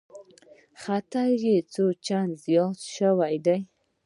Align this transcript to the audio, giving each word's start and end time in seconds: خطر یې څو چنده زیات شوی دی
خطر 0.83 1.29
یې 1.45 1.55
څو 1.73 1.85
چنده 2.05 2.35
زیات 2.45 2.77
شوی 2.95 3.35
دی 3.45 3.59